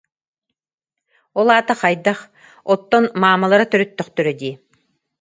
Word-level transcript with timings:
Ол 1.39 1.47
аата 1.55 1.73
хайдах, 1.83 2.19
оттон 2.73 3.03
маамалар 3.21 3.67
төрөттөхтөрө 3.71 4.39
дии 4.43 4.53